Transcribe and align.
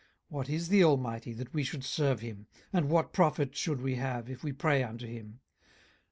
18:021:015 0.31 0.31
What 0.31 0.49
is 0.49 0.67
the 0.69 0.83
Almighty, 0.83 1.33
that 1.33 1.53
we 1.53 1.63
should 1.63 1.83
serve 1.83 2.21
him? 2.21 2.47
and 2.73 2.89
what 2.89 3.13
profit 3.13 3.55
should 3.55 3.81
we 3.81 3.93
have, 3.97 4.31
if 4.31 4.43
we 4.43 4.51
pray 4.51 4.81
unto 4.81 5.05
him? 5.05 5.41